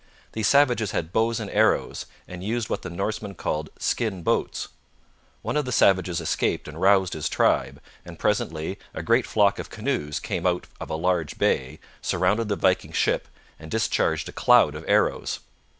[0.31, 4.69] These savages had bows and arrows, and used what the Norsemen called 'skin boats.'
[5.43, 9.69] One of the savages escaped and roused his tribe, and presently a great flock of
[9.69, 13.27] canoes came out of a large bay, surrounded the Viking ship,
[13.59, 15.39] and discharged a cloud of arrows.